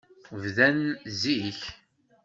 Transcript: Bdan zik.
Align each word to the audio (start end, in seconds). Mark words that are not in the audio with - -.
Bdan 0.41 0.79
zik. 1.19 1.59